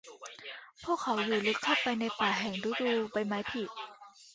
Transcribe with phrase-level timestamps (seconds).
[0.83, 3.63] พวกเขาอยู่ลึกเข้าไปในป่าแห่งฤดูใบไม้ผลิ